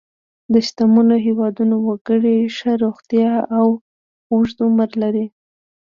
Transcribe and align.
د 0.53 0.53
شتمنو 0.67 1.15
هېوادونو 1.25 1.75
وګړي 1.87 2.37
ښه 2.57 2.71
روغتیا 2.83 3.31
او 3.57 3.67
اوږد 4.31 4.57
عمر 4.67 4.89
لري. 5.01 5.25